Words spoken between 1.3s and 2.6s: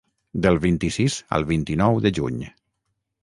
al vint-i-nou de juny.